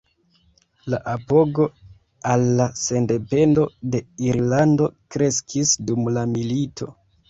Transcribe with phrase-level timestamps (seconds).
[0.93, 1.67] La apogo
[2.33, 6.95] al la sendependo de Irlando kreskis dum la milito.